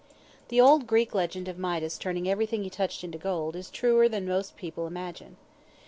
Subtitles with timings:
[0.47, 4.25] The old Greek legend of Midas turning everything he touched into gold, is truer than
[4.27, 5.37] most people imagine.